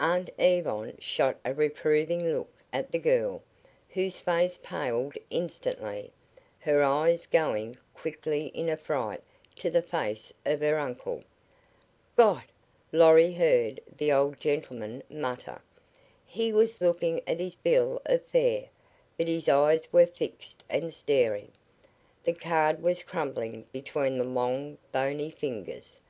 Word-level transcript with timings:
Aunt 0.00 0.28
Yvonne 0.40 0.96
shot 0.98 1.38
a 1.44 1.54
reproving 1.54 2.32
look 2.32 2.52
at 2.72 2.90
the 2.90 2.98
girl, 2.98 3.44
whose 3.90 4.18
face 4.18 4.58
paled 4.60 5.14
instantly, 5.30 6.10
her 6.64 6.82
eyes 6.82 7.26
going 7.26 7.78
quickly 7.94 8.46
in 8.54 8.68
affright 8.68 9.22
to 9.54 9.70
the 9.70 9.80
face 9.80 10.32
of 10.44 10.62
her 10.62 10.80
uncle. 10.80 11.22
"God!" 12.16 12.42
Lorry 12.90 13.32
heard 13.34 13.80
the 13.96 14.10
old 14.10 14.40
gentleman 14.40 15.00
mutter. 15.08 15.62
He 16.26 16.52
was 16.52 16.80
looking 16.80 17.20
at 17.24 17.38
his 17.38 17.54
bill 17.54 18.02
of 18.04 18.24
fare, 18.24 18.64
but 19.16 19.28
his 19.28 19.48
eyes 19.48 19.82
were 19.92 20.06
fixed 20.06 20.64
and 20.68 20.92
staring. 20.92 21.52
The 22.24 22.32
card 22.34 22.82
was 22.82 23.04
crumpling 23.04 23.64
between 23.70 24.18
the 24.18 24.24
long, 24.24 24.78
bony 24.90 25.30
fingers. 25.30 26.00